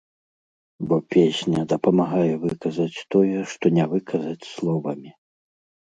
[0.91, 5.09] Бо песня дапамагае выказаць тое, што не выказаць словамі.